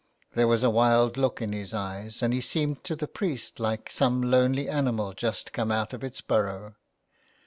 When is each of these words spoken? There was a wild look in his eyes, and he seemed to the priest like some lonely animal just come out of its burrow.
There 0.33 0.47
was 0.47 0.63
a 0.63 0.71
wild 0.71 1.15
look 1.15 1.43
in 1.43 1.53
his 1.53 1.75
eyes, 1.75 2.23
and 2.23 2.33
he 2.33 2.41
seemed 2.41 2.83
to 2.85 2.95
the 2.95 3.07
priest 3.07 3.59
like 3.59 3.87
some 3.91 4.19
lonely 4.23 4.67
animal 4.67 5.13
just 5.13 5.53
come 5.53 5.71
out 5.71 5.93
of 5.93 6.03
its 6.03 6.21
burrow. 6.21 6.75